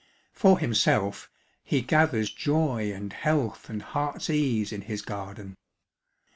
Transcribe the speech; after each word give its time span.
For 0.33 0.57
himself, 0.57 1.29
he 1.63 1.81
gathers 1.83 2.31
joy 2.31 2.91
and 2.91 3.13
health 3.13 3.69
and 3.69 3.83
heart's 3.83 4.31
ease 4.31 4.73
in 4.73 4.81
his 4.81 5.03
garden. 5.03 5.55